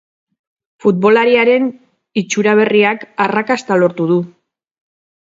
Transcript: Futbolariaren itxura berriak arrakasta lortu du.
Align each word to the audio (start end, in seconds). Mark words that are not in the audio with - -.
Futbolariaren 0.83 1.67
itxura 2.21 2.55
berriak 2.59 3.03
arrakasta 3.27 3.77
lortu 3.83 4.09
du. 4.13 4.17